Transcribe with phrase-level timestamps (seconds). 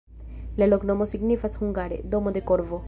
[0.61, 2.79] La loknomo signifas hungare: domo de korvo.